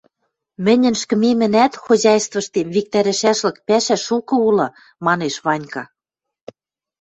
[0.65, 4.67] Мӹньӹн ӹшкӹмемӹнӓт хозяйствыштем виктӓрӹшӓшлык пӓшӓ шукы улы,—
[5.05, 5.83] манеш Ванька.